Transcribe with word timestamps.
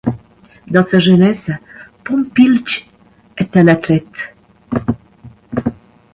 Dans 0.67 0.83
sa 0.83 0.97
jeunesse 0.97 1.51
Pompilj 2.03 2.87
est 3.37 3.55
un 3.55 3.67
athlète. 3.67 4.33